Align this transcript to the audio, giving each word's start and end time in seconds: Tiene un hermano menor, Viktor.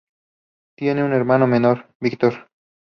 Tiene 0.75 1.03
un 1.03 1.13
hermano 1.13 1.45
menor, 1.45 1.93
Viktor. 1.99 2.47